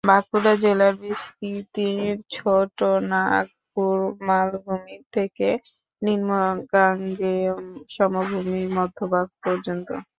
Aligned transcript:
বাঁকুড়া 0.03 0.53
জেলার 0.61 0.93
বিস্তৃতি 1.01 1.89
ছোটনাগপুর 2.33 3.95
মালভূমি 4.27 4.97
থেকে 5.13 5.47
নিম্ন 6.01 6.29
গাঙ্গেয় 6.71 7.51
সমভূমির 7.89 8.67
মধ্যভাগ 8.77 9.27
পর্যন্ত। 9.43 9.87